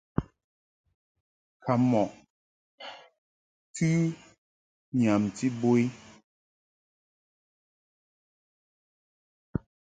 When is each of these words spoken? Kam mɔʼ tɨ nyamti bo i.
Kam 1.63 1.81
mɔʼ 1.91 2.09
tɨ 3.75 3.87
nyamti 4.99 5.47
bo 5.59 5.69
i. 5.83 5.85